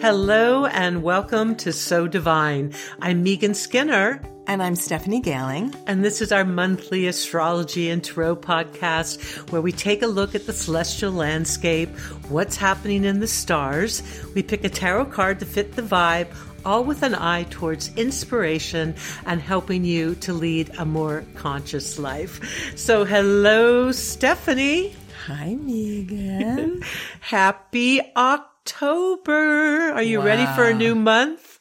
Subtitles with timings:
[0.00, 2.72] Hello and welcome to So Divine.
[3.02, 4.22] I'm Megan Skinner.
[4.46, 5.74] And I'm Stephanie Gailing.
[5.88, 10.46] And this is our monthly astrology and tarot podcast where we take a look at
[10.46, 11.88] the celestial landscape,
[12.28, 14.04] what's happening in the stars.
[14.36, 16.28] We pick a tarot card to fit the vibe,
[16.64, 18.94] all with an eye towards inspiration
[19.26, 22.78] and helping you to lead a more conscious life.
[22.78, 24.94] So, hello, Stephanie.
[25.26, 26.84] Hi, Megan.
[27.20, 28.57] Happy October.
[28.80, 30.24] Are you wow.
[30.24, 31.60] ready for a new month?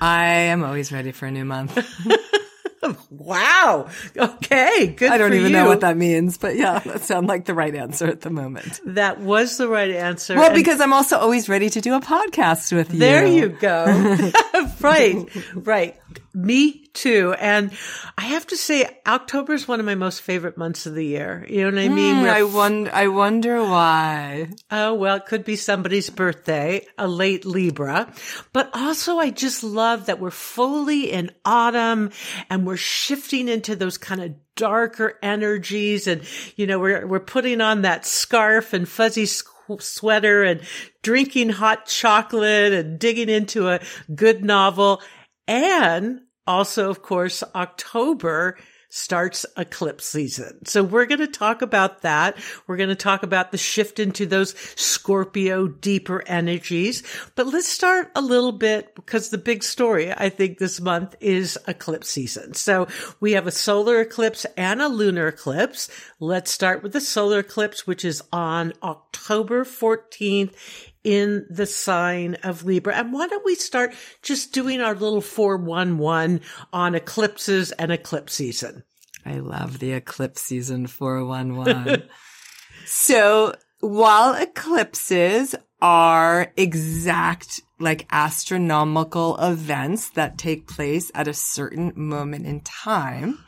[0.00, 1.76] I am always ready for a new month.
[3.10, 3.88] wow.
[4.16, 4.88] Okay.
[4.88, 5.10] Good.
[5.10, 5.56] I don't even you.
[5.56, 8.80] know what that means, but yeah, that sounds like the right answer at the moment.
[8.84, 10.34] That was the right answer.
[10.34, 13.00] Well, and because I'm also always ready to do a podcast with you.
[13.00, 13.84] There you go.
[14.80, 15.26] right.
[15.54, 15.96] Right.
[16.34, 17.34] Me too.
[17.38, 17.72] And
[18.16, 21.46] I have to say, October is one of my most favorite months of the year.
[21.48, 22.16] You know what I mean?
[22.16, 24.50] Mm, I wonder, I wonder why.
[24.70, 28.12] Oh, well, it could be somebody's birthday, a late Libra,
[28.52, 32.10] but also I just love that we're fully in autumn
[32.50, 36.06] and we're shifting into those kind of darker energies.
[36.06, 36.22] And,
[36.56, 39.26] you know, we're, we're putting on that scarf and fuzzy
[39.80, 40.60] sweater and
[41.02, 43.80] drinking hot chocolate and digging into a
[44.14, 45.02] good novel.
[45.48, 48.56] And also, of course, October
[48.88, 50.64] starts eclipse season.
[50.64, 52.38] So we're going to talk about that.
[52.66, 57.02] We're going to talk about the shift into those Scorpio deeper energies.
[57.34, 61.58] But let's start a little bit because the big story, I think this month is
[61.66, 62.54] eclipse season.
[62.54, 62.88] So
[63.20, 65.90] we have a solar eclipse and a lunar eclipse.
[66.20, 70.54] Let's start with the solar eclipse, which is on October 14th
[71.06, 72.96] in the sign of Libra.
[72.96, 76.40] And why don't we start just doing our little 411
[76.72, 78.82] on eclipses and eclipse season?
[79.24, 82.02] I love the eclipse season 411.
[82.86, 92.46] so while eclipses are exact, like astronomical events that take place at a certain moment
[92.46, 93.38] in time,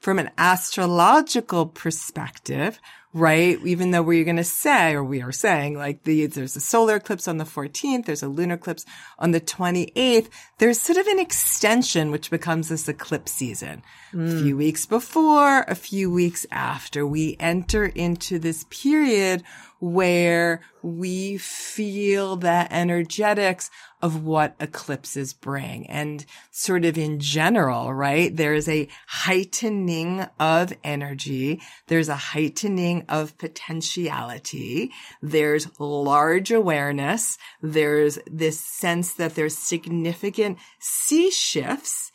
[0.00, 2.78] from an astrological perspective,
[3.16, 3.58] right?
[3.64, 6.96] Even though we're going to say, or we are saying, like the, there's a solar
[6.96, 8.84] eclipse on the 14th, there's a lunar eclipse
[9.18, 10.28] on the 28th.
[10.58, 13.82] There's sort of an extension, which becomes this eclipse season.
[14.12, 14.38] Mm.
[14.38, 19.42] A few weeks before, a few weeks after, we enter into this period
[19.78, 23.70] where we feel the energetics
[24.02, 25.86] of what eclipses bring.
[25.86, 28.34] And sort of in general, right?
[28.34, 31.60] There is a heightening of energy.
[31.86, 34.92] There's a heightening of potentiality.
[35.22, 37.38] There's large awareness.
[37.62, 42.12] There's this sense that there's significant sea shifts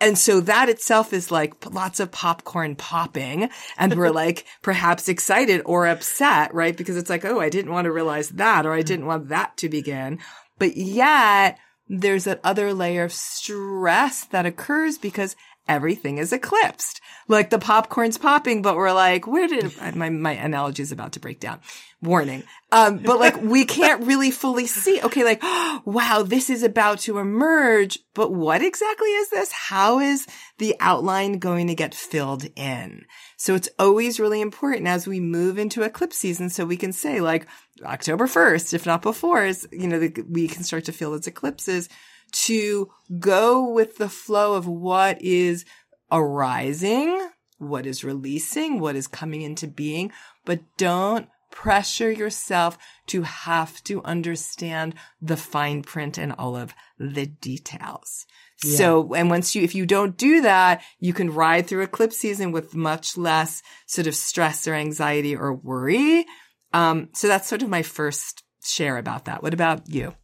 [0.00, 3.48] and so that itself is like lots of popcorn popping
[3.78, 6.76] and we're like perhaps excited or upset, right?
[6.76, 8.86] Because it's like, oh, I didn't want to realize that or I mm-hmm.
[8.86, 10.18] didn't want that to begin.
[10.58, 11.58] But yet
[11.88, 15.36] there's that other layer of stress that occurs because
[15.68, 17.00] everything is eclipsed.
[17.28, 21.20] Like the popcorn's popping, but we're like, where did my, my analogy is about to
[21.20, 21.60] break down.
[22.02, 22.44] Warning.
[22.70, 25.00] Um, but like we can't really fully see.
[25.02, 25.24] Okay.
[25.24, 29.50] Like, oh, wow, this is about to emerge, but what exactly is this?
[29.50, 30.26] How is
[30.58, 33.06] the outline going to get filled in?
[33.36, 36.48] So it's always really important as we move into eclipse season.
[36.50, 37.46] So we can say like
[37.82, 41.26] October 1st, if not before is, you know, the, we can start to feel those
[41.26, 41.88] eclipses
[42.32, 45.64] to go with the flow of what is
[46.10, 50.12] arising, what is releasing, what is coming into being,
[50.44, 52.76] but don't pressure yourself
[53.06, 58.26] to have to understand the fine print and all of the details.
[58.62, 58.76] Yeah.
[58.76, 62.52] So, and once you, if you don't do that, you can ride through eclipse season
[62.52, 66.26] with much less sort of stress or anxiety or worry.
[66.72, 69.42] Um, so that's sort of my first share about that.
[69.42, 70.14] What about you?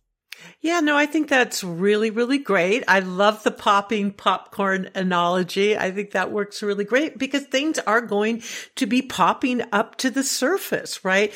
[0.60, 2.84] Yeah, no, I think that's really, really great.
[2.86, 5.76] I love the popping popcorn analogy.
[5.76, 8.42] I think that works really great because things are going
[8.76, 11.33] to be popping up to the surface, right?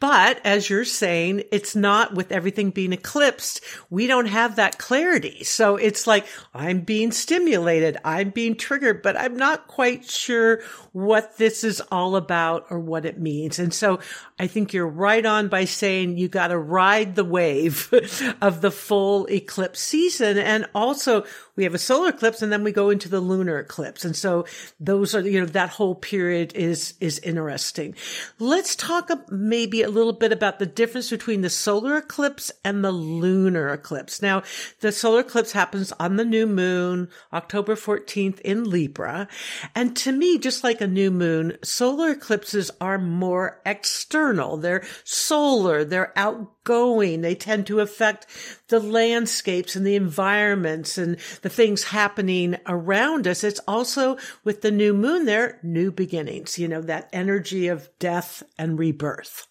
[0.00, 3.60] But as you're saying, it's not with everything being eclipsed.
[3.90, 5.44] We don't have that clarity.
[5.44, 7.98] So it's like, I'm being stimulated.
[8.02, 10.62] I'm being triggered, but I'm not quite sure
[10.92, 13.58] what this is all about or what it means.
[13.58, 14.00] And so
[14.40, 17.92] I think you're right on by saying you got to ride the wave
[18.40, 20.38] of the full eclipse season.
[20.38, 21.26] And also
[21.56, 24.02] we have a solar eclipse and then we go into the lunar eclipse.
[24.02, 24.46] And so
[24.80, 27.94] those are, you know, that whole period is, is interesting.
[28.38, 32.92] Let's talk maybe a little bit about the difference between the solar eclipse and the
[32.92, 34.22] lunar eclipse.
[34.22, 34.42] Now,
[34.80, 39.28] the solar eclipse happens on the new moon, October 14th in Libra.
[39.74, 44.29] And to me, just like a new moon, solar eclipses are more external.
[44.32, 45.84] They're solar.
[45.84, 47.20] They're outgoing.
[47.20, 48.26] They tend to affect
[48.68, 53.44] the landscapes and the environments and the things happening around us.
[53.44, 58.42] It's also with the new moon there, new beginnings, you know, that energy of death
[58.58, 59.46] and rebirth.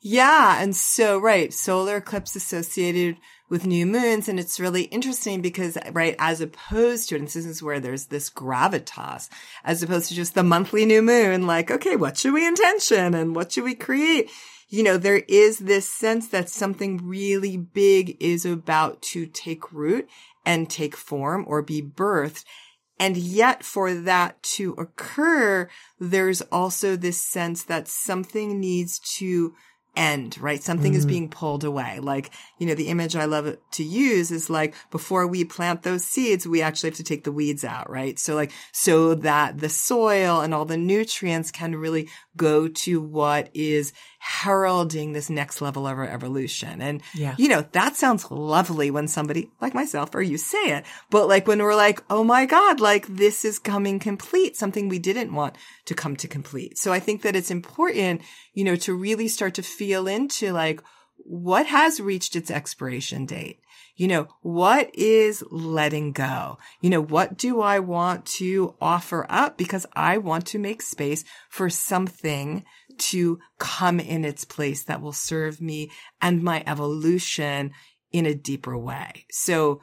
[0.00, 0.62] Yeah.
[0.62, 3.16] And so, right, solar eclipse associated
[3.50, 4.28] with new moons.
[4.28, 8.30] And it's really interesting because, right, as opposed to, and this is where there's this
[8.30, 9.28] gravitas,
[9.64, 13.36] as opposed to just the monthly new moon, like, okay, what should we intention and
[13.36, 14.30] what should we create?
[14.68, 20.08] You know, there is this sense that something really big is about to take root
[20.46, 22.44] and take form or be birthed.
[23.00, 25.68] And yet for that to occur,
[25.98, 29.54] there's also this sense that something needs to
[29.96, 30.62] end, right?
[30.62, 30.96] Something mm.
[30.96, 31.98] is being pulled away.
[32.00, 36.04] Like, you know, the image I love to use is like before we plant those
[36.04, 38.18] seeds, we actually have to take the weeds out, right?
[38.18, 43.50] So like, so that the soil and all the nutrients can really go to what
[43.54, 46.80] is heralding this next level of our evolution.
[46.80, 47.34] And, yeah.
[47.36, 51.46] you know, that sounds lovely when somebody like myself or you say it, but like
[51.46, 55.56] when we're like, oh my God, like this is coming complete, something we didn't want
[55.86, 56.78] to come to complete.
[56.78, 58.22] So I think that it's important,
[58.54, 60.80] you know, to really start to feel into like,
[61.30, 63.60] what has reached its expiration date?
[63.94, 66.58] You know, what is letting go?
[66.80, 69.56] You know, what do I want to offer up?
[69.56, 72.64] Because I want to make space for something
[72.98, 77.74] to come in its place that will serve me and my evolution
[78.10, 79.24] in a deeper way.
[79.30, 79.82] So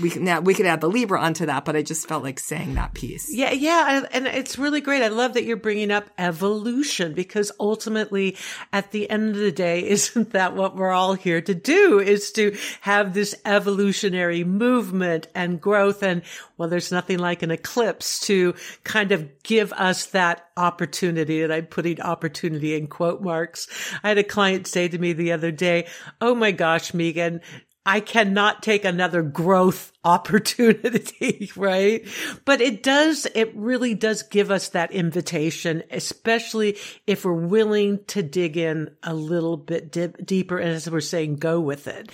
[0.00, 2.74] we now we could add the Libra onto that, but I just felt like saying
[2.74, 3.28] that piece.
[3.32, 5.02] Yeah, yeah, and it's really great.
[5.02, 8.36] I love that you're bringing up evolution because ultimately,
[8.72, 12.00] at the end of the day, isn't that what we're all here to do?
[12.00, 16.02] Is to have this evolutionary movement and growth.
[16.02, 16.22] And
[16.56, 18.54] well, there's nothing like an eclipse to
[18.84, 21.42] kind of give us that opportunity.
[21.42, 23.68] And I'm putting opportunity in quote marks.
[24.02, 25.86] I had a client say to me the other day,
[26.20, 27.40] "Oh my gosh, Megan."
[27.86, 32.06] I cannot take another growth opportunity, right?
[32.44, 38.22] But it does, it really does give us that invitation, especially if we're willing to
[38.22, 40.58] dig in a little bit dip, deeper.
[40.58, 42.10] And as we're saying, go with it.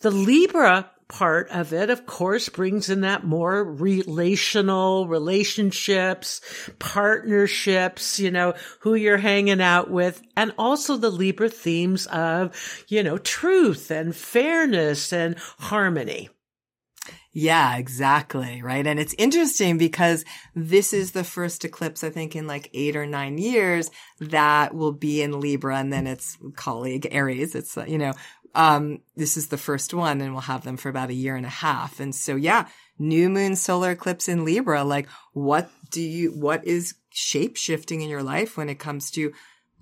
[0.00, 6.40] The Libra part of it, of course, brings in that more relational relationships,
[6.78, 13.02] partnerships, you know, who you're hanging out with, and also the Libra themes of, you
[13.02, 16.28] know, truth and fairness and harmony.
[17.38, 18.62] Yeah, exactly.
[18.62, 18.86] Right.
[18.86, 20.24] And it's interesting because
[20.54, 24.92] this is the first eclipse, I think, in like eight or nine years that will
[24.92, 27.54] be in Libra and then its colleague Aries.
[27.54, 28.14] It's, you know,
[28.56, 31.46] um, this is the first one and we'll have them for about a year and
[31.46, 32.00] a half.
[32.00, 32.66] And so, yeah,
[32.98, 34.82] new moon solar eclipse in Libra.
[34.82, 39.32] Like, what do you, what is shape shifting in your life when it comes to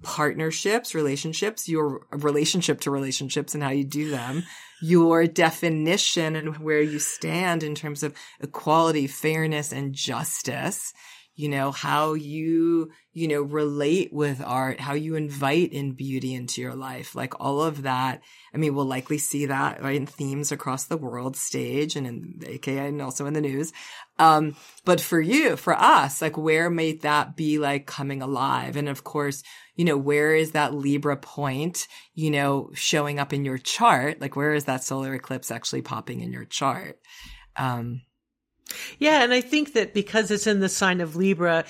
[0.02, 4.42] partnerships, relationships, your relationship to relationships and how you do them,
[4.82, 10.92] your definition and where you stand in terms of equality, fairness, and justice,
[11.36, 16.60] you know, how you, you know, relate with art, how you invite in beauty into
[16.60, 18.22] your life, like all of that.
[18.52, 22.40] I mean, we'll likely see that right, in themes across the world stage and in
[22.46, 23.72] AKA and also in the news.
[24.18, 24.54] Um,
[24.84, 28.76] but for you, for us, like where might that be like coming alive?
[28.76, 29.42] And of course,
[29.74, 34.20] you know, where is that Libra point, you know, showing up in your chart?
[34.20, 37.00] Like where is that solar eclipse actually popping in your chart?
[37.56, 38.02] Um,
[38.98, 41.64] yeah, and I think that because it's in the sign of Libra,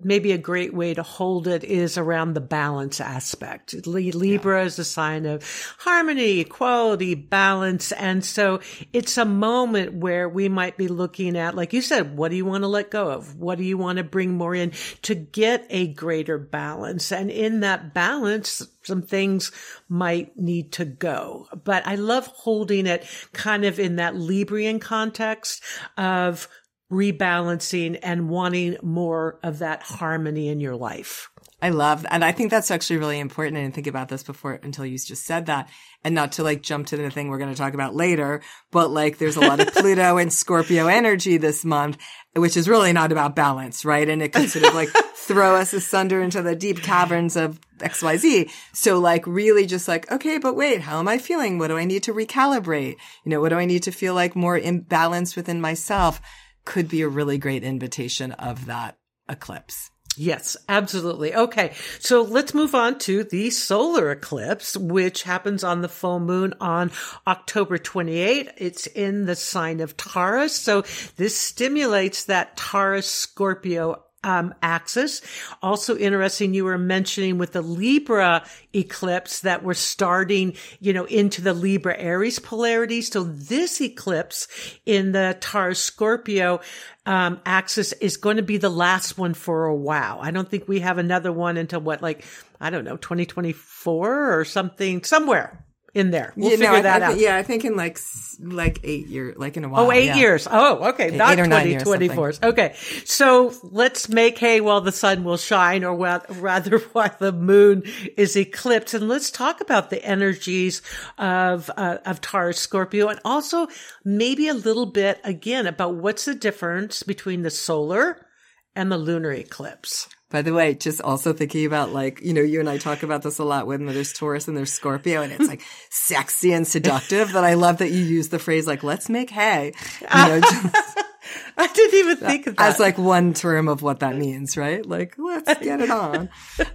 [0.00, 3.86] maybe a great way to hold it is around the balance aspect.
[3.86, 4.66] Libra yeah.
[4.66, 5.44] is a sign of
[5.78, 7.92] harmony, equality, balance.
[7.92, 8.60] And so
[8.92, 12.44] it's a moment where we might be looking at, like you said, what do you
[12.44, 13.36] want to let go of?
[13.36, 14.72] What do you want to bring more in
[15.02, 17.12] to get a greater balance?
[17.12, 19.52] And in that balance, some things
[19.88, 21.48] might need to go.
[21.64, 25.62] But I love holding it kind of in that Librian context
[25.96, 26.48] of
[26.94, 31.30] rebalancing and wanting more of that harmony in your life.
[31.64, 33.56] I love, and I think that's actually really important.
[33.56, 35.70] I didn't think about this before until you just said that.
[36.04, 38.90] And not to like jump to the thing we're going to talk about later, but
[38.90, 41.96] like there's a lot of Pluto and Scorpio energy this month,
[42.36, 44.06] which is really not about balance, right?
[44.06, 48.50] And it can sort of like throw us asunder into the deep caverns of XYZ.
[48.74, 51.58] So like really just like, okay, but wait, how am I feeling?
[51.58, 52.96] What do I need to recalibrate?
[53.24, 56.20] You know, what do I need to feel like more imbalanced within myself?
[56.64, 58.96] Could be a really great invitation of that
[59.28, 59.90] eclipse.
[60.16, 61.34] Yes, absolutely.
[61.34, 61.72] Okay.
[61.98, 66.92] So let's move on to the solar eclipse, which happens on the full moon on
[67.26, 68.50] October 28.
[68.56, 70.54] It's in the sign of Taurus.
[70.54, 70.84] So
[71.16, 75.20] this stimulates that Taurus Scorpio um, axis.
[75.62, 81.42] Also interesting, you were mentioning with the Libra eclipse that we're starting, you know, into
[81.42, 83.02] the Libra Aries polarity.
[83.02, 84.48] So this eclipse
[84.86, 86.60] in the Taurus Scorpio
[87.06, 90.18] um, axis is going to be the last one for a while.
[90.20, 92.24] I don't think we have another one until what, like,
[92.60, 95.63] I don't know, 2024 or something, somewhere
[95.94, 96.32] in there.
[96.36, 97.18] We'll yeah, figure no, I, that I out.
[97.18, 97.98] Yeah, I think in like
[98.40, 99.86] like eight years, like in a while.
[99.86, 100.16] Oh, eight yeah.
[100.16, 100.48] years.
[100.50, 101.06] Oh, okay.
[101.06, 102.34] Eight- Not eight or nine 2024.
[102.42, 102.74] Okay.
[103.04, 107.84] So let's make hay while the sun will shine or wa- rather while the moon
[108.16, 108.94] is eclipsed.
[108.94, 110.82] And let's talk about the energies
[111.16, 113.68] of, uh, of Taurus Scorpio and also
[114.04, 118.26] maybe a little bit again about what's the difference between the solar
[118.74, 120.08] and the lunar eclipse.
[120.34, 123.22] By the way, just also thinking about like, you know, you and I talk about
[123.22, 127.34] this a lot when there's Taurus and there's Scorpio and it's like sexy and seductive
[127.34, 129.74] that I love that you use the phrase like, let's make hay.
[130.00, 130.76] You know, just
[131.56, 132.68] I didn't even think of that.
[132.68, 134.84] as like one term of what that means, right?
[134.84, 136.28] Like, let's get it on.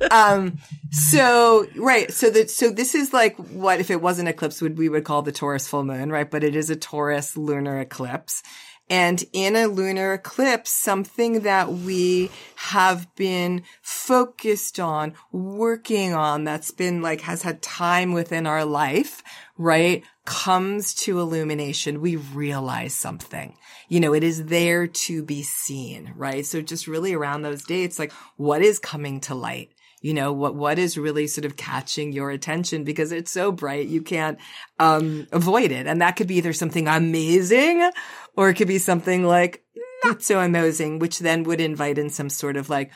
[0.10, 2.10] um, so, right.
[2.14, 5.04] So that, so this is like what if it was an eclipse would, we would
[5.04, 6.32] call the Taurus full moon, right?
[6.32, 8.42] But it is a Taurus lunar eclipse.
[8.90, 16.72] And in a lunar eclipse, something that we have been focused on, working on, that's
[16.72, 19.22] been like, has had time within our life,
[19.58, 20.04] right?
[20.26, 22.02] Comes to illumination.
[22.02, 23.56] We realize something.
[23.90, 26.46] You know, it is there to be seen, right?
[26.46, 29.72] So just really around those dates, like what is coming to light?
[30.02, 33.88] You know what what is really sort of catching your attention because it's so bright
[33.88, 34.38] you can't
[34.80, 35.88] um avoid it.
[35.88, 37.90] And that could be either something amazing
[38.36, 39.64] or it could be something like
[40.04, 42.92] not so amazing which then would invite in some sort of like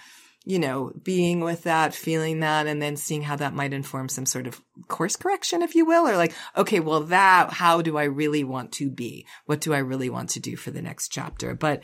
[0.45, 4.25] you know being with that feeling that and then seeing how that might inform some
[4.25, 8.03] sort of course correction if you will or like okay well that how do i
[8.03, 9.25] really want to be?
[9.45, 11.53] What do i really want to do for the next chapter?
[11.55, 11.83] But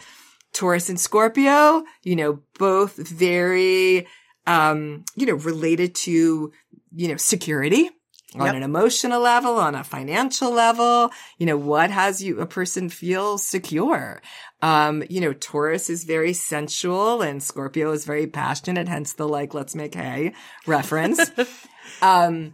[0.53, 4.07] Taurus and Scorpio, you know, both very
[4.47, 6.51] um, you know, related to,
[6.95, 7.89] you know, security
[8.35, 8.55] on Yep.
[8.55, 11.11] an emotional level, on a financial level.
[11.37, 14.21] You know, what has you, a person feel secure?
[14.61, 19.53] Um, you know, Taurus is very sensual and Scorpio is very passionate, hence the like,
[19.53, 20.33] let's make hay
[20.67, 21.19] reference.
[22.01, 22.53] um,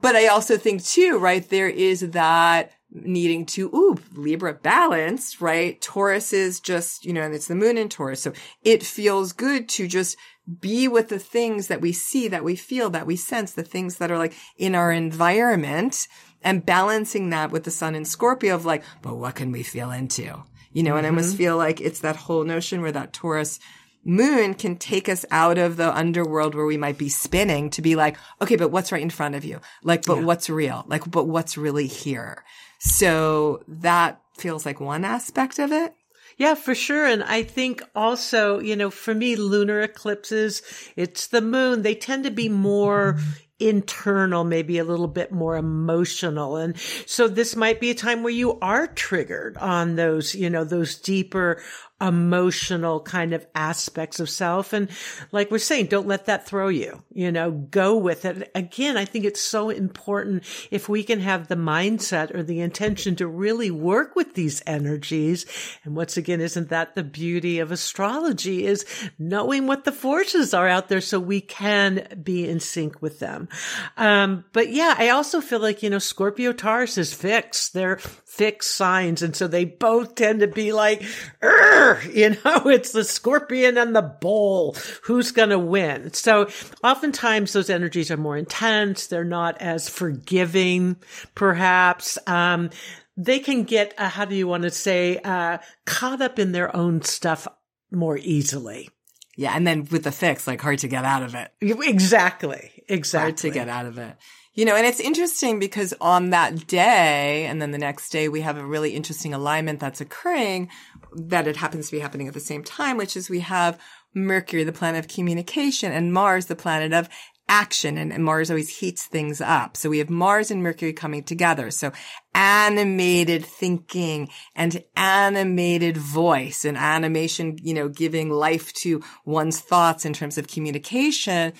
[0.00, 5.80] but I also think too, right, there is that needing to, ooh, Libra balance, right?
[5.80, 8.22] Taurus is just, you know, and it's the moon in Taurus.
[8.22, 8.32] So
[8.62, 10.16] it feels good to just
[10.58, 13.96] be with the things that we see, that we feel, that we sense, the things
[13.96, 16.08] that are like in our environment
[16.42, 19.90] and balancing that with the sun in Scorpio of like, but what can we feel
[19.90, 20.42] into?
[20.72, 21.38] You know, and I almost mm-hmm.
[21.38, 23.58] feel like it's that whole notion where that Taurus
[24.04, 27.96] moon can take us out of the underworld where we might be spinning to be
[27.96, 29.60] like, okay, but what's right in front of you?
[29.82, 30.84] Like, but what's real?
[30.88, 32.44] Like, but what's really here?
[32.78, 35.94] So that feels like one aspect of it.
[36.40, 37.04] Yeah, for sure.
[37.04, 40.62] And I think also, you know, for me, lunar eclipses,
[40.96, 41.82] it's the moon.
[41.82, 43.18] They tend to be more
[43.58, 46.56] internal, maybe a little bit more emotional.
[46.56, 50.64] And so this might be a time where you are triggered on those, you know,
[50.64, 51.60] those deeper
[52.00, 54.72] emotional kind of aspects of self.
[54.72, 54.88] And
[55.32, 58.50] like we're saying, don't let that throw you, you know, go with it.
[58.54, 63.16] Again, I think it's so important if we can have the mindset or the intention
[63.16, 65.46] to really work with these energies.
[65.84, 68.84] And once again, isn't that the beauty of astrology is
[69.18, 73.48] knowing what the forces are out there so we can be in sync with them.
[73.96, 77.72] Um, but yeah, I also feel like, you know, Scorpio Taurus is fixed.
[77.72, 79.22] They're fixed signs.
[79.22, 81.02] And so they both tend to be like,
[81.42, 84.76] "Urgh," you know, it's the scorpion and the bull.
[85.04, 86.12] Who's going to win?
[86.12, 86.48] So
[86.84, 89.06] oftentimes those energies are more intense.
[89.06, 90.96] They're not as forgiving,
[91.34, 92.18] perhaps.
[92.26, 92.70] Um,
[93.16, 96.74] they can get, uh, how do you want to say, uh, caught up in their
[96.74, 97.46] own stuff
[97.90, 98.88] more easily.
[99.36, 99.52] Yeah.
[99.54, 101.50] And then with the fix, like hard to get out of it.
[101.60, 102.84] Exactly.
[102.88, 103.24] Exactly.
[103.24, 104.16] hard to get out of it.
[104.52, 108.40] You know, and it's interesting because on that day and then the next day we
[108.40, 110.68] have a really interesting alignment that's occurring
[111.14, 113.78] that it happens to be happening at the same time, which is we have
[114.14, 117.08] Mercury, the planet of communication and Mars, the planet of
[117.48, 119.76] action and, and Mars always heats things up.
[119.76, 121.70] So we have Mars and Mercury coming together.
[121.72, 121.92] So
[122.32, 130.12] animated thinking and animated voice and animation, you know, giving life to one's thoughts in
[130.12, 131.52] terms of communication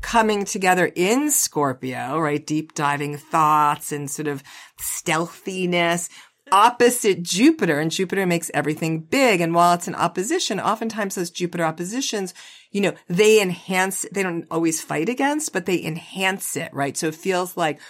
[0.00, 2.46] coming together in Scorpio, right?
[2.46, 4.42] Deep diving thoughts and sort of
[4.78, 6.08] stealthiness
[6.52, 9.40] opposite Jupiter and Jupiter makes everything big.
[9.40, 12.34] And while it's an opposition, oftentimes those Jupiter oppositions,
[12.70, 16.96] you know, they enhance, they don't always fight against, but they enhance it, right?
[16.96, 17.80] So it feels like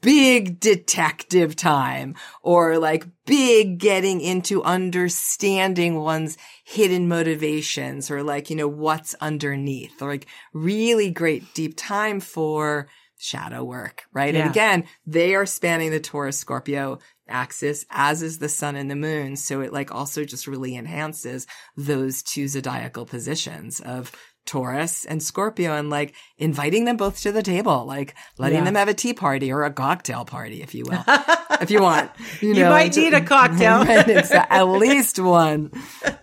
[0.00, 8.56] big detective time or like big getting into understanding one's hidden motivations or like, you
[8.56, 12.88] know, what's underneath or like really great deep time for
[13.18, 14.32] shadow work, right?
[14.32, 14.42] Yeah.
[14.42, 16.98] And again, they are spanning the Taurus Scorpio
[17.28, 19.36] axis, as is the sun and the moon.
[19.36, 21.46] So it like also just really enhances
[21.76, 24.12] those two zodiacal positions of
[24.46, 28.64] Taurus and Scorpio and like inviting them both to the table, like letting Yeah.
[28.64, 31.04] them have a tea party or a cocktail party, if you will,
[31.60, 32.10] if you want.
[32.40, 33.84] You, You know, might and need a cocktail.
[33.84, 35.70] Right, at least one.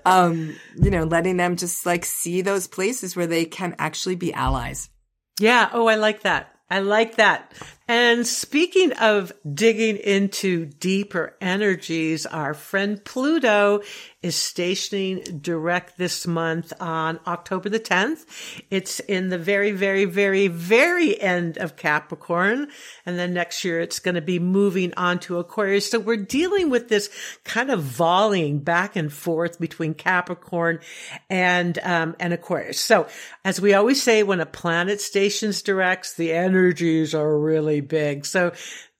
[0.05, 4.33] Um, you know, letting them just like see those places where they can actually be
[4.33, 4.89] allies.
[5.39, 5.69] Yeah.
[5.71, 6.54] Oh, I like that.
[6.69, 7.51] I like that.
[7.87, 13.81] And speaking of digging into deeper energies, our friend Pluto
[14.25, 18.25] is stationing direct this month on October the 10th.
[18.71, 22.69] It's in the very, very, very, very end of Capricorn.
[23.05, 25.91] And then next year it's going to be moving on to Aquarius.
[25.91, 27.11] So we're dealing with this
[27.43, 30.79] kind of volleying back and forth between Capricorn
[31.29, 32.79] and, um, and Aquarius.
[32.79, 33.05] So
[33.43, 38.25] as we always say, when a planet stations directs, the energies are really big.
[38.25, 38.51] So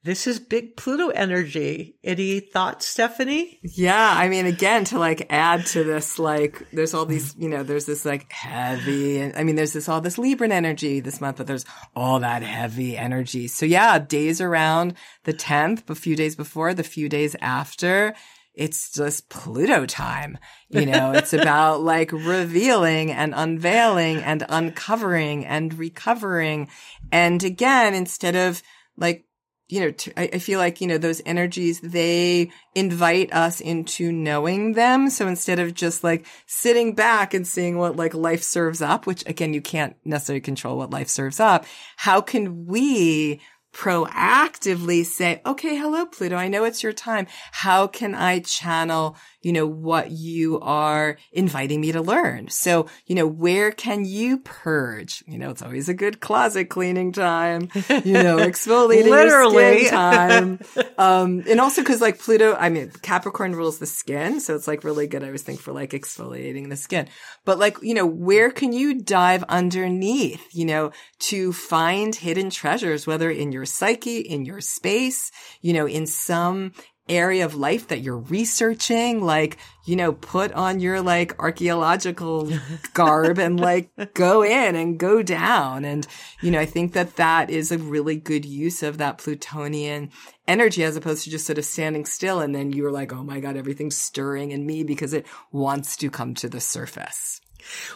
[0.04, 1.98] this is big Pluto energy.
[2.04, 3.60] Any thoughts, Stephanie?
[3.64, 4.14] Yeah.
[4.16, 7.88] I mean, again, to like add to this, like, there's all these, you know, there's
[7.88, 11.66] this like heavy, I mean, there's this, all this Libran energy this month, but there's
[11.96, 13.48] all that heavy energy.
[13.48, 18.14] So yeah, days around the 10th, a few days before, the few days after,
[18.56, 20.38] it's just Pluto time.
[20.70, 26.70] You know, it's about like revealing and unveiling and uncovering and recovering.
[27.12, 28.62] And again, instead of
[28.98, 29.26] like,
[29.68, 34.12] you know, t- I I feel like, you know, those energies, they invite us into
[34.12, 35.10] knowing them.
[35.10, 39.26] So instead of just like sitting back and seeing what like life serves up, which
[39.28, 41.66] again, you can't necessarily control what life serves up.
[41.98, 43.42] How can we
[43.76, 46.38] proactively say, okay, hello, Pluto.
[46.38, 47.28] I know it's your time.
[47.52, 52.48] How can I channel, you know, what you are inviting me to learn?
[52.48, 55.26] So, you know, where can you purge?
[55.28, 57.68] You know, it's always a good closet cleaning time,
[58.06, 59.88] you know, exfoliating Literally.
[59.90, 60.60] time.
[60.98, 64.40] Um, and also cause like Pluto, I mean, Capricorn rules the skin.
[64.40, 65.24] So it's like really good.
[65.24, 67.10] I always think for like exfoliating the skin,
[67.44, 73.06] but like, you know, where can you dive underneath, you know, to find hidden treasures,
[73.06, 76.72] whether in your psyche, in your space, you know, in some
[77.08, 82.52] area of life that you're researching, like, you know, put on your like archaeological
[82.94, 85.86] garb and like go in and go down.
[85.86, 86.08] And,
[86.42, 90.10] you know, I think that that is a really good use of that Plutonian
[90.48, 92.40] energy as opposed to just sort of standing still.
[92.40, 96.10] And then you're like, oh my God, everything's stirring in me because it wants to
[96.10, 97.40] come to the surface.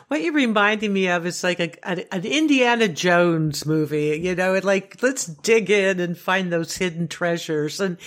[0.07, 4.55] What you're reminding me of is like a, an, an Indiana Jones movie, you know,
[4.55, 7.79] and like, let's dig in and find those hidden treasures.
[7.79, 7.97] And,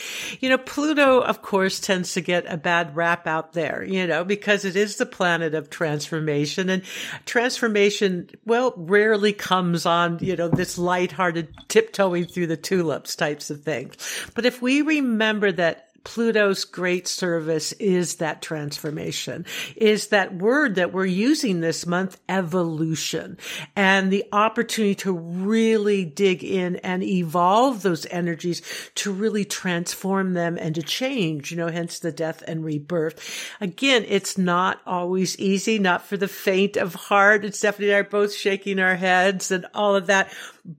[0.41, 4.25] you know, Pluto, of course, tends to get a bad rap out there, you know,
[4.25, 6.83] because it is the planet of transformation and
[7.27, 13.63] transformation, well, rarely comes on, you know, this lighthearted tiptoeing through the tulips types of
[13.63, 13.97] things.
[14.35, 20.93] But if we remember that Pluto's great service is that transformation, is that word that
[20.93, 23.39] we're using this month, evolution,
[23.77, 28.63] and the opportunity to really dig in and evolve those energies
[28.97, 33.51] to really transform them and to change, you know, hence the death and rebirth.
[33.61, 37.45] Again, it's not always easy, not for the faint of heart.
[37.45, 40.33] And Stephanie and I are both shaking our heads and all of that.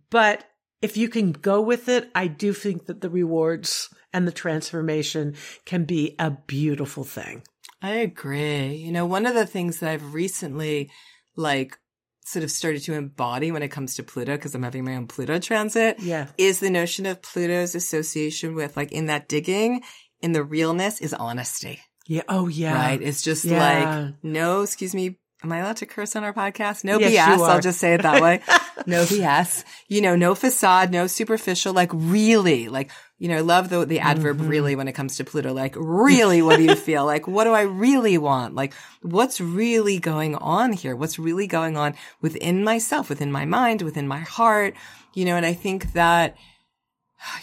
[0.10, 0.46] But
[0.82, 5.36] if you can go with it, I do think that the rewards and the transformation
[5.66, 7.44] can be a beautiful thing.
[7.82, 8.76] I agree.
[8.76, 10.90] You know, one of the things that I've recently
[11.36, 11.78] like
[12.26, 15.08] sort of started to embody when it comes to Pluto, because I'm having my own
[15.08, 16.28] Pluto transit, Yeah.
[16.38, 19.82] is the notion of Pluto's association with like in that digging,
[20.22, 22.22] in the realness is honesty, Yeah.
[22.30, 22.74] Oh, yeah.
[22.76, 23.02] right?
[23.02, 23.60] It's just Yeah.
[23.60, 25.18] like, no, excuse me.
[25.44, 26.86] Am I allowed to curse on our podcast?
[26.86, 27.50] No Yes, BS.
[27.50, 28.40] I'll just say it that way.
[28.88, 29.66] no BS.
[29.90, 32.90] You know, no facade, no superficial, like really, like,
[33.24, 34.48] you know, I love the, the adverb Mm-hmm.
[34.50, 35.54] really when it comes to Pluto.
[35.54, 37.06] Like, really, what do you feel?
[37.06, 38.54] like, what do I really want?
[38.54, 40.94] Like, what's really going on here?
[40.94, 44.76] What's really going on within myself, within my mind, within my heart?
[45.14, 46.36] You know, and I think that,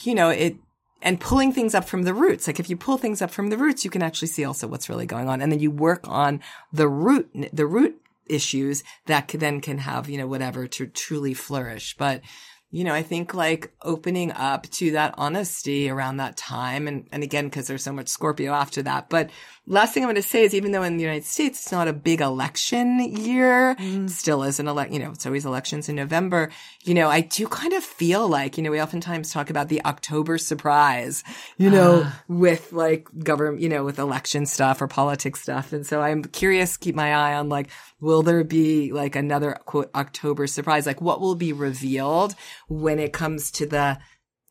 [0.03, 0.57] you know, it,
[1.01, 2.47] and pulling things up from the roots.
[2.47, 4.91] Like if you pull things up from the roots, you can actually see also what's
[4.91, 5.41] really going on.
[5.41, 6.43] And then you work on
[6.75, 11.33] the root, the root issues that could, then can have, you know, whatever to truly
[11.33, 11.97] flourish.
[11.97, 12.21] But
[12.73, 16.87] you know, I think like opening up to that honesty around that time.
[16.87, 19.09] And, and again, cause there's so much Scorpio after that.
[19.09, 19.31] But
[19.67, 21.89] last thing I'm going to say is even though in the United States, it's not
[21.89, 24.09] a big election year, mm.
[24.09, 26.51] still is an elect, you know, it's always elections in November.
[26.85, 29.85] You know, I do kind of feel like, you know, we oftentimes talk about the
[29.85, 31.25] October surprise,
[31.59, 32.11] you know, uh.
[32.29, 35.73] with like government, you know, with election stuff or politics stuff.
[35.73, 37.69] And so I'm curious, keep my eye on like,
[38.01, 40.87] will there be like another quote October surprise?
[40.87, 42.35] Like what will be revealed
[42.71, 43.99] when it comes to the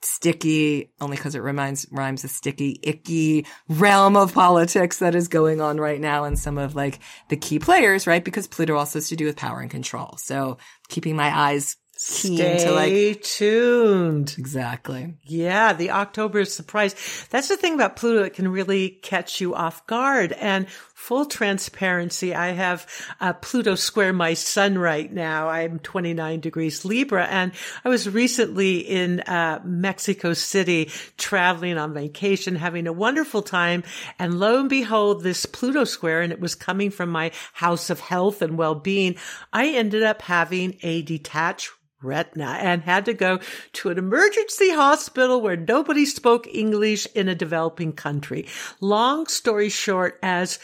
[0.01, 5.61] sticky, only because it reminds, rhymes a sticky, icky realm of politics that is going
[5.61, 8.23] on right now and some of like the key players, right?
[8.23, 10.15] Because Pluto also has to do with power and control.
[10.17, 10.57] So
[10.89, 14.35] keeping my eyes keen Stay to like tuned.
[14.37, 15.15] Exactly.
[15.25, 16.95] Yeah, the October surprise.
[17.29, 20.31] That's the thing about Pluto; it can really catch you off guard.
[20.31, 20.67] And
[20.99, 22.85] full transparency, I have
[23.21, 25.47] uh, Pluto square my sun right now.
[25.47, 27.53] I'm 29 degrees Libra, and
[27.85, 33.83] I was recently in uh, Mexico City traveling on vacation, having a wonderful time.
[34.19, 38.01] And lo and behold, this Pluto square, and it was coming from my house of
[38.01, 39.15] health and well-being.
[39.53, 43.39] I ended up having a detached retina and had to go
[43.73, 48.47] to an emergency hospital where nobody spoke English in a developing country.
[48.79, 50.59] Long story short, as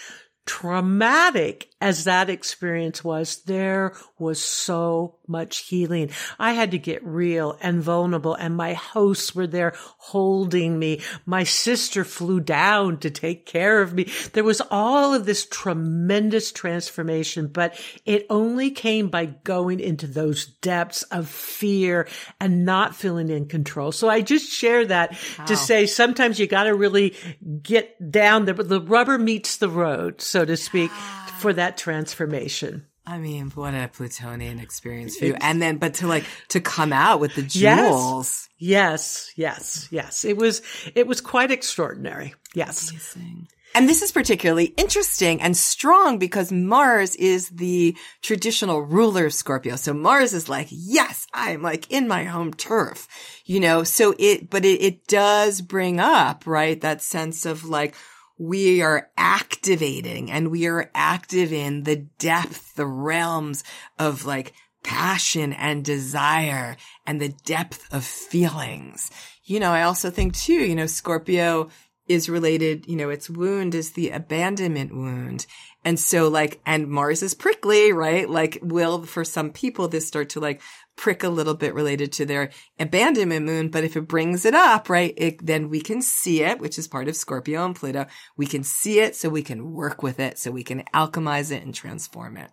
[0.45, 6.09] traumatic as that experience was, there was so much healing.
[6.39, 11.01] I had to get real and vulnerable and my hosts were there holding me.
[11.25, 14.09] My sister flew down to take care of me.
[14.33, 20.45] There was all of this tremendous transformation, but it only came by going into those
[20.45, 22.07] depths of fear
[22.39, 23.91] and not feeling in control.
[23.91, 25.45] So I just share that wow.
[25.45, 27.15] to say sometimes you got to really
[27.61, 30.91] get down there, but the rubber meets the road, so to speak,
[31.37, 32.87] for that transformation.
[33.07, 35.35] I mean, what a Plutonian experience for you.
[35.39, 38.49] And then, but to like, to come out with the jewels.
[38.57, 39.29] Yes.
[39.37, 39.87] Yes.
[39.87, 39.87] Yes.
[39.91, 40.25] Yes.
[40.25, 40.63] It was,
[40.95, 42.33] it was quite extraordinary.
[42.55, 42.89] Yes.
[42.89, 43.47] Amazing.
[43.75, 49.75] And this is particularly interesting and strong because Mars is the traditional ruler of Scorpio.
[49.75, 53.07] So Mars is like, yes, I'm like in my home turf,
[53.45, 56.79] you know, so it, but it, it does bring up, right?
[56.79, 57.93] That sense of like,
[58.37, 63.63] we are activating and we are active in the depth, the realms
[63.97, 69.09] of like passion and desire and the depth of feelings.
[69.43, 71.69] You know, I also think too, you know, Scorpio
[72.07, 75.47] is related, you know, its wound is the abandonment wound.
[75.83, 78.29] And so like, and Mars is prickly, right?
[78.29, 80.61] Like will for some people this start to like
[80.95, 83.69] prick a little bit related to their abandonment moon.
[83.69, 86.87] But if it brings it up, right, it, then we can see it, which is
[86.87, 88.05] part of Scorpio and Pluto.
[88.37, 91.63] We can see it so we can work with it, so we can alchemize it
[91.63, 92.51] and transform it.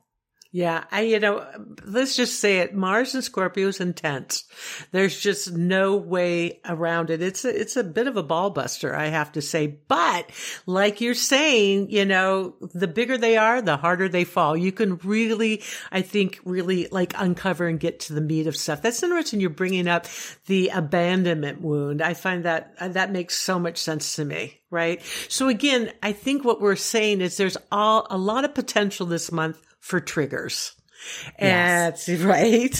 [0.54, 1.46] Yeah, I, you know,
[1.82, 2.74] let's just say it.
[2.74, 4.44] Mars and Scorpio is intense.
[4.90, 7.22] There's just no way around it.
[7.22, 9.78] It's a, it's a bit of a ball buster, I have to say.
[9.88, 10.30] But
[10.66, 14.54] like you're saying, you know, the bigger they are, the harder they fall.
[14.54, 18.82] You can really, I think, really like uncover and get to the meat of stuff.
[18.82, 19.40] That's interesting.
[19.40, 20.06] You're bringing up
[20.48, 22.02] the abandonment wound.
[22.02, 25.02] I find that that makes so much sense to me right?
[25.28, 29.30] So again, I think what we're saying is there's all, a lot of potential this
[29.30, 30.72] month for triggers.
[31.38, 32.08] Yes.
[32.08, 32.74] And right.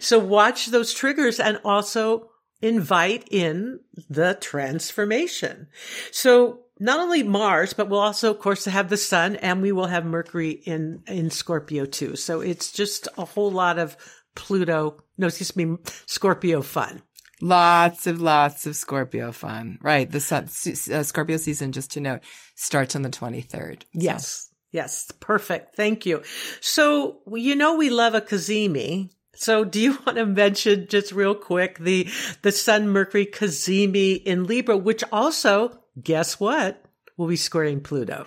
[0.00, 2.28] So watch those triggers and also
[2.60, 5.68] invite in the transformation.
[6.10, 9.86] So not only Mars, but we'll also, of course, have the sun and we will
[9.86, 12.16] have Mercury in, in Scorpio too.
[12.16, 13.96] So it's just a whole lot of
[14.34, 17.02] Pluto, no, excuse me, Scorpio fun.
[17.40, 19.78] Lots of lots of Scorpio fun.
[19.80, 20.10] Right.
[20.10, 22.20] The sun, uh, Scorpio season, just to note,
[22.56, 23.82] starts on the 23rd.
[23.92, 24.47] Yes.
[24.70, 25.76] Yes, perfect.
[25.76, 26.22] Thank you.
[26.60, 29.10] So, you know, we love a cazimi.
[29.34, 32.08] So do you want to mention just real quick the,
[32.42, 36.84] the Sun Mercury cazimi in Libra, which also, guess what?
[37.16, 38.26] Will be squaring Pluto.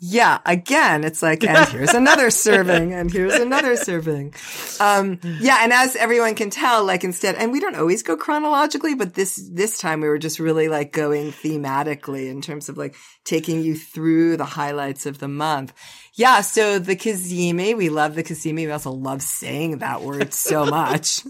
[0.00, 4.32] Yeah, again, it's like, and here's another serving, and here's another serving.
[4.78, 8.94] Um, yeah, and as everyone can tell, like instead, and we don't always go chronologically,
[8.94, 12.94] but this, this time we were just really like going thematically in terms of like
[13.24, 15.72] taking you through the highlights of the month.
[16.14, 18.66] Yeah, so the cazimi, we love the cazimi.
[18.66, 21.22] We also love saying that word so much.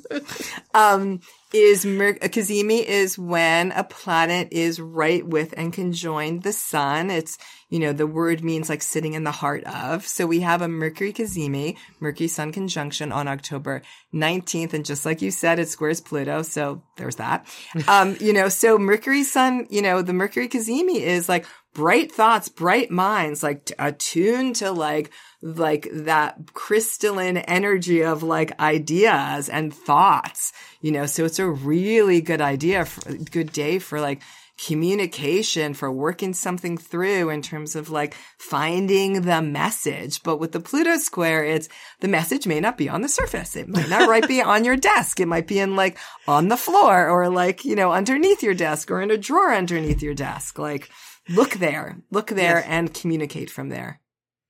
[0.74, 1.20] Um,
[1.52, 7.10] is Mer- a cazimi is when a planet is right with and conjoined the sun.
[7.10, 7.38] It's,
[7.70, 10.06] you know, the word means like sitting in the heart of.
[10.06, 13.82] So we have a Mercury cazimi, Mercury Sun conjunction on October
[14.14, 14.72] 19th.
[14.72, 16.42] And just like you said, it squares Pluto.
[16.42, 17.46] So there's that.
[17.88, 22.48] Um, you know, so Mercury Sun, you know, the Mercury cazimi is like bright thoughts,
[22.48, 29.72] bright minds, like t- attuned to like, like that crystalline energy of like ideas and
[29.72, 34.20] thoughts, you know, so it's a really good idea, for, good day for like
[34.66, 40.22] communication, for working something through in terms of like finding the message.
[40.22, 41.68] But with the Pluto square, it's
[42.00, 43.56] the message may not be on the surface.
[43.56, 45.20] It might not right be on your desk.
[45.20, 48.90] It might be in like on the floor or like, you know, underneath your desk
[48.90, 50.58] or in a drawer underneath your desk.
[50.58, 50.90] Like
[51.28, 52.66] look there, look there Yes.
[52.68, 54.00] and communicate from there.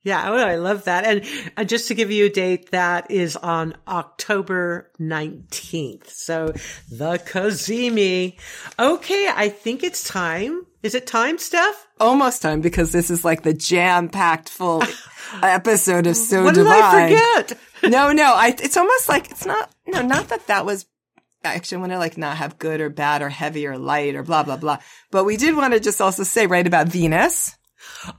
[0.05, 1.05] Yeah, oh, I love that.
[1.05, 1.25] And
[1.57, 6.09] uh, just to give you a date, that is on October 19th.
[6.09, 6.53] So
[6.91, 8.39] the cazimi.
[8.79, 10.65] Okay, I think it's time.
[10.83, 11.89] Is it time, Steph?
[11.99, 14.85] Almost time because this is like the jam packed full
[15.43, 17.59] episode of So what did I forget?
[17.91, 20.87] no, no, I, it's almost like it's not, no, not that that was,
[21.45, 24.23] I actually, want to like not have good or bad or heavy or light or
[24.23, 24.79] blah, blah, blah.
[25.11, 27.57] But we did want to just also say, right, about Venus.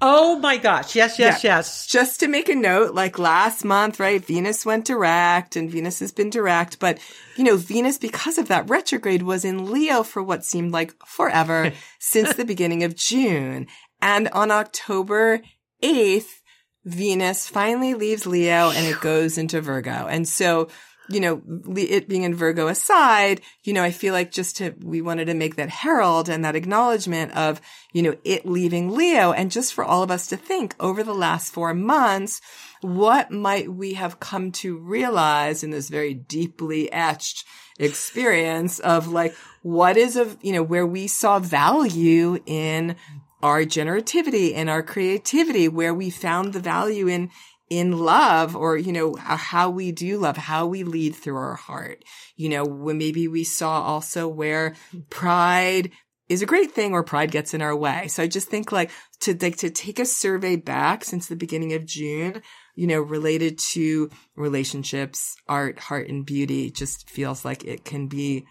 [0.02, 0.96] Oh my gosh.
[0.96, 1.86] Yes, yes, yes.
[1.86, 6.12] Just to make a note, like last month, right, Venus went direct and Venus has
[6.12, 7.00] been direct, but
[7.36, 11.72] you know, Venus, because of that retrograde was in Leo for what seemed like forever
[12.00, 13.68] since the beginning of June.
[14.02, 15.42] And on October
[15.84, 16.42] 8th,
[16.86, 20.08] Venus finally leaves Leo and it goes into Virgo.
[20.08, 20.70] And so,
[21.10, 21.42] you know,
[21.76, 25.34] it being in Virgo aside, you know, I feel like just to, we wanted to
[25.34, 27.62] make that herald and that acknowledgement of,
[27.94, 29.32] you know, it leaving Leo.
[29.32, 32.42] And just for all of us to think over the last four months,
[32.82, 37.46] what might we have come to realize in this very deeply etched
[37.80, 42.96] experience of like, what is of, you know, where we saw value in
[43.42, 47.32] our generativity and our creativity, where we found the value in,
[47.70, 52.04] in love or, you know, how we do love, how we lead through our heart.
[52.36, 54.76] You know, when maybe we saw also where
[55.10, 55.92] pride
[56.30, 58.08] is a great thing or pride gets in our way.
[58.08, 61.74] So I just think like to like to take a survey back since the beginning
[61.74, 62.42] of June,
[62.76, 68.46] you know, related to relationships, art, heart and beauty just feels like it can be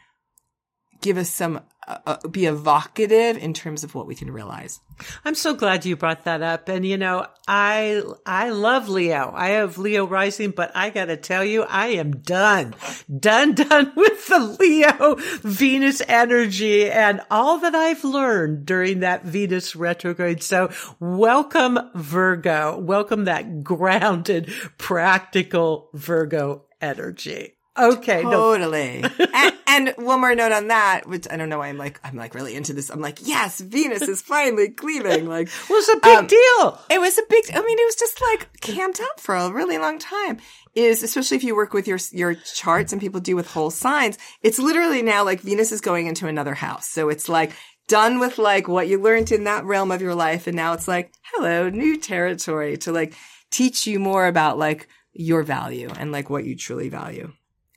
[1.00, 4.78] give us some uh, uh, be evocative in terms of what we can realize.
[5.24, 6.68] I'm so glad you brought that up.
[6.68, 9.32] And you know, I, I love Leo.
[9.34, 12.74] I have Leo rising, but I gotta tell you, I am done,
[13.18, 19.74] done, done with the Leo Venus energy and all that I've learned during that Venus
[19.74, 20.42] retrograde.
[20.42, 20.70] So
[21.00, 22.78] welcome Virgo.
[22.78, 27.57] Welcome that grounded, practical Virgo energy.
[27.78, 28.22] Okay.
[28.22, 29.04] No, Totally.
[29.34, 32.16] and, and one more note on that, which I don't know why I'm like, I'm
[32.16, 32.90] like really into this.
[32.90, 35.26] I'm like, yes, Venus is finally cleaving.
[35.38, 36.80] Like, it was a big Um, deal.
[36.90, 39.78] It was a big, I mean, it was just like camped up for a really
[39.78, 40.38] long time.
[40.74, 44.16] Is especially if you work with your, your charts and people do with whole signs,
[44.42, 46.88] it's literally now like Venus is going into another house.
[46.88, 47.52] So it's like
[47.88, 50.46] done with like what you learned in that realm of your life.
[50.46, 53.14] And now it's like, hello, new territory to like
[53.50, 57.32] teach you more about like your value and like what you truly value.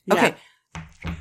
[0.05, 0.13] Yeah.
[0.15, 0.35] Okay.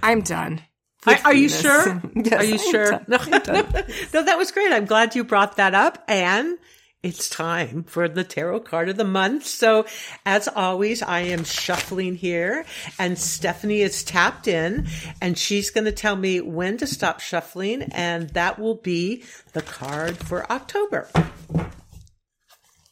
[0.02, 0.62] I'm done.
[1.06, 2.02] Are, are you sure?
[2.14, 2.90] Yes, are you I'm sure?
[2.90, 3.04] done.
[3.08, 3.30] No, I'm
[4.12, 4.72] no, that was great.
[4.72, 6.04] I'm glad you brought that up.
[6.08, 6.58] And
[7.02, 9.46] it's time for the tarot card of the month.
[9.46, 9.86] So
[10.26, 12.66] as always, I am shuffling here
[12.98, 14.86] and Stephanie is tapped in
[15.22, 17.82] and she's going to tell me when to stop shuffling.
[17.92, 21.08] And that will be the card for October.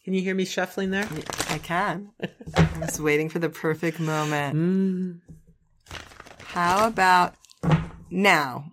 [0.05, 1.07] Can you hear me shuffling there?
[1.51, 2.13] I can.
[2.57, 4.57] I was waiting for the perfect moment.
[4.57, 5.38] Mm.
[6.49, 7.35] How about
[8.11, 8.73] now?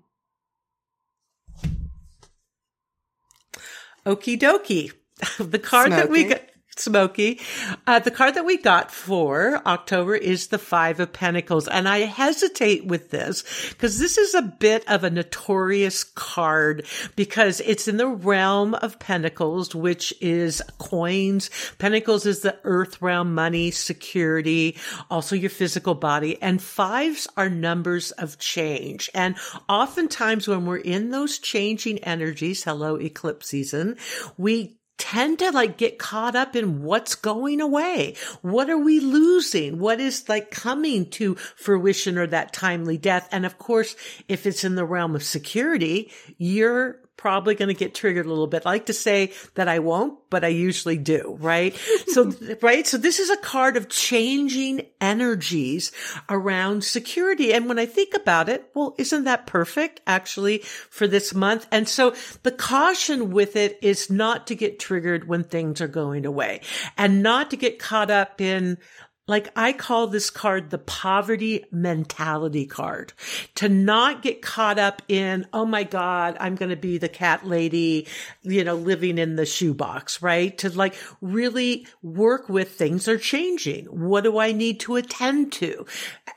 [4.05, 4.91] Okie dokie.
[5.39, 6.41] The card that we got,
[6.77, 7.39] Smoky,
[7.87, 11.69] uh, the card that we got for October is the Five of Pentacles.
[11.69, 16.85] And I hesitate with this because this is a bit of a notorious card
[17.15, 21.49] because it's in the realm of Pentacles, which is coins.
[21.79, 24.77] Pentacles is the earth realm, money, security,
[25.09, 26.41] also your physical body.
[26.41, 29.09] And fives are numbers of change.
[29.13, 29.37] And
[29.69, 33.95] oftentimes when we're in those changing energies, hello, eclipse season,
[34.37, 38.15] we tend to like get caught up in what's going away.
[38.41, 39.79] What are we losing?
[39.79, 43.27] What is like coming to fruition or that timely death?
[43.31, 43.95] And of course,
[44.27, 48.47] if it's in the realm of security, you're probably going to get triggered a little
[48.47, 48.63] bit.
[48.65, 51.75] I like to say that I won't, but I usually do, right?
[52.07, 52.85] So, right.
[52.85, 55.91] So this is a card of changing energies
[56.29, 57.53] around security.
[57.53, 61.67] And when I think about it, well, isn't that perfect actually for this month?
[61.71, 66.25] And so the caution with it is not to get triggered when things are going
[66.25, 66.61] away
[66.97, 68.77] and not to get caught up in
[69.27, 73.13] like I call this card the poverty mentality card
[73.55, 77.45] to not get caught up in, oh my God, I'm going to be the cat
[77.45, 78.07] lady,
[78.43, 80.55] you know, living in the shoebox, right?
[80.59, 83.85] To like really work with things are changing.
[83.85, 85.87] What do I need to attend to?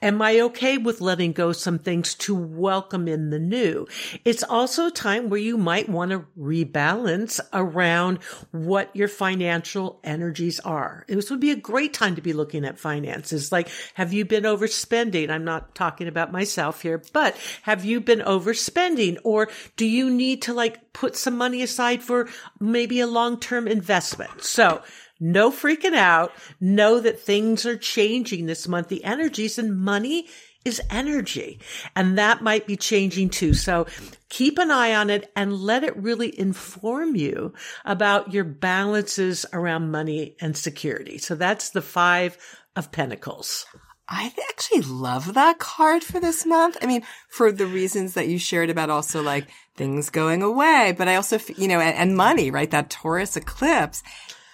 [0.00, 3.86] Am I okay with letting go some things to welcome in the new?
[4.24, 8.22] It's also a time where you might want to rebalance around
[8.52, 11.04] what your financial energies are.
[11.06, 13.52] This would be a great time to be looking at finances.
[13.52, 15.30] Like, have you been overspending?
[15.30, 20.42] I'm not talking about myself here, but have you been overspending or do you need
[20.42, 22.28] to like put some money aside for
[22.60, 24.42] maybe a long-term investment?
[24.42, 24.82] So
[25.20, 26.32] no freaking out.
[26.60, 28.88] Know that things are changing this month.
[28.88, 30.28] The energies and money
[30.64, 31.60] is energy
[31.96, 33.54] and that might be changing too.
[33.54, 33.86] So
[34.28, 39.90] keep an eye on it and let it really inform you about your balances around
[39.90, 41.18] money and security.
[41.18, 42.36] So that's the five
[42.78, 43.66] of Pentacles.
[44.08, 46.78] I actually love that card for this month.
[46.80, 51.08] I mean, for the reasons that you shared about also like things going away, but
[51.08, 52.70] I also, you know, and, and money, right?
[52.70, 54.02] That Taurus eclipse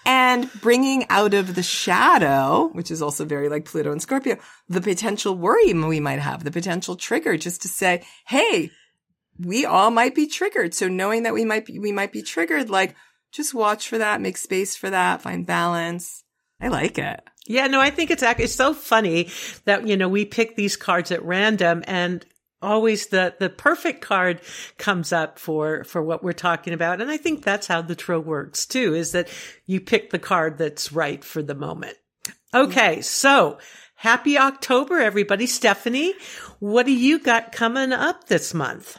[0.05, 4.81] and bringing out of the shadow, which is also very like Pluto and Scorpio, the
[4.81, 8.71] potential worry we might have, the potential trigger just to say, Hey,
[9.39, 10.73] we all might be triggered.
[10.73, 12.95] So knowing that we might be, we might be triggered, like
[13.31, 16.24] just watch for that, make space for that, find balance.
[16.59, 17.21] I like it.
[17.47, 19.29] Yeah, no, I think it's it's so funny
[19.65, 22.25] that you know we pick these cards at random and
[22.61, 24.41] always the the perfect card
[24.77, 28.21] comes up for for what we're talking about and I think that's how the tarot
[28.21, 29.29] works too is that
[29.67, 31.97] you pick the card that's right for the moment.
[32.53, 33.59] Okay, so
[33.95, 35.45] happy October everybody.
[35.45, 36.13] Stephanie,
[36.59, 38.97] what do you got coming up this month?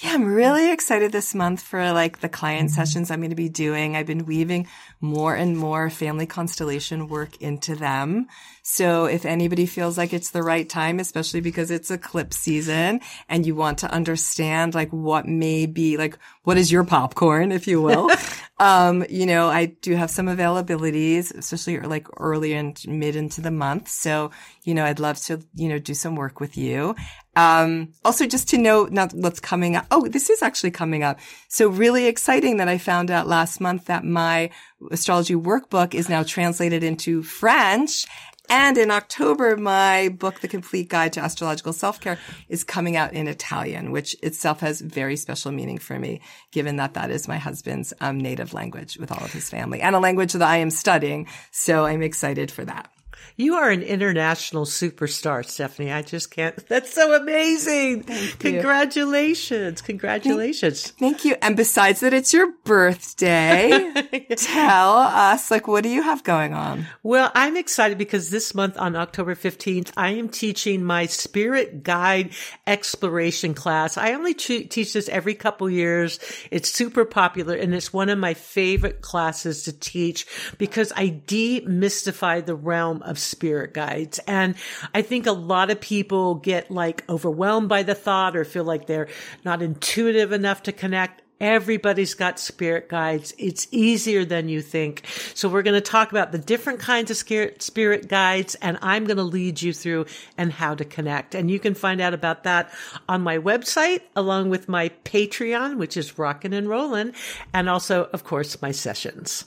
[0.00, 3.48] Yeah, I'm really excited this month for like the client sessions I'm going to be
[3.48, 3.96] doing.
[3.96, 4.68] I've been weaving
[5.00, 8.28] more and more family constellation work into them.
[8.70, 13.46] So if anybody feels like it's the right time, especially because it's eclipse season and
[13.46, 17.80] you want to understand like what may be like, what is your popcorn, if you
[17.80, 18.10] will?
[18.58, 23.50] um, you know, I do have some availabilities, especially like early and mid into the
[23.50, 23.88] month.
[23.88, 24.32] So,
[24.64, 26.94] you know, I'd love to, you know, do some work with you.
[27.36, 29.86] Um, also just to know not what's coming up.
[29.90, 31.20] Oh, this is actually coming up.
[31.48, 34.50] So really exciting that I found out last month that my
[34.90, 38.06] astrology workbook is now translated into French.
[38.48, 43.28] And in October, my book, The Complete Guide to Astrological Self-Care is coming out in
[43.28, 47.92] Italian, which itself has very special meaning for me, given that that is my husband's
[48.00, 51.26] um, native language with all of his family and a language that I am studying.
[51.50, 52.90] So I'm excited for that.
[53.36, 55.92] You are an international superstar, Stephanie.
[55.92, 56.56] I just can't.
[56.68, 58.02] That's so amazing.
[58.40, 59.80] Congratulations.
[59.80, 60.90] Congratulations.
[60.90, 61.36] Thank, thank, you.
[61.40, 63.92] And besides that, it's your birthday.
[64.36, 66.86] Tell us, like, what do you have going on?
[67.04, 72.32] Well, I'm excited because this month on October 15th, I am teaching my spirit guide
[72.66, 73.96] exploration class.
[73.96, 76.18] I only teach this every couple years.
[76.50, 80.26] It's super popular and it's one of my favorite classes to teach
[80.58, 84.18] because I demystify the realm of spirit guides.
[84.26, 84.54] And
[84.94, 88.86] I think a lot of people get like overwhelmed by the thought or feel like
[88.86, 89.08] they're
[89.44, 91.22] not intuitive enough to connect.
[91.40, 93.32] Everybody's got spirit guides.
[93.38, 95.04] It's easier than you think.
[95.34, 99.18] So we're going to talk about the different kinds of spirit guides and I'm going
[99.18, 101.36] to lead you through and how to connect.
[101.36, 102.72] And you can find out about that
[103.08, 107.14] on my website along with my Patreon, which is Rockin' and Rollin',
[107.54, 109.44] and also, of course, my sessions.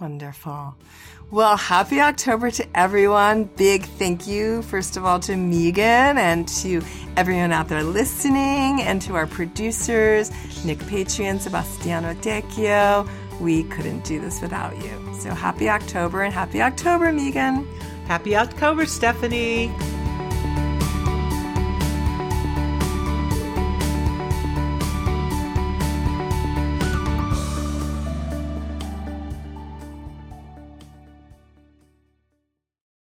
[0.00, 0.76] Wonderful.
[1.30, 3.44] Well, happy October to everyone.
[3.44, 6.80] Big thank you, first of all, to Megan and to
[7.18, 10.30] everyone out there listening and to our producers,
[10.64, 13.06] Nick Patrian, Sebastiano Decchio.
[13.40, 15.14] We couldn't do this without you.
[15.18, 17.68] So happy October and happy October, Megan.
[18.06, 19.70] Happy October, Stephanie.